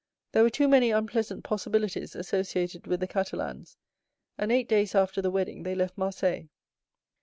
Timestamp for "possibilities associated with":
1.43-3.01